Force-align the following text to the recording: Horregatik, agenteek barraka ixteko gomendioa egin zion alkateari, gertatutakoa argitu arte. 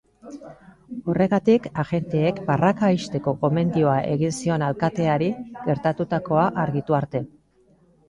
Horregatik, 1.11 1.67
agenteek 1.83 2.41
barraka 2.49 2.91
ixteko 2.97 3.35
gomendioa 3.45 4.01
egin 4.17 4.35
zion 4.41 4.67
alkateari, 4.71 5.33
gertatutakoa 5.71 6.51
argitu 6.67 7.03
arte. 7.05 7.29